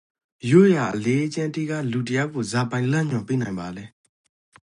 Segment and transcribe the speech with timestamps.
[0.51, 3.85] ရိုးရာအလေ့အကျင့်တိကလူတစ်ယောက်ကိုဇာပိုင် လမ်းညွှန်ပီးနိုင်ပါလေ?